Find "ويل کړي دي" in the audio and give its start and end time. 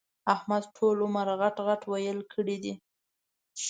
1.91-2.73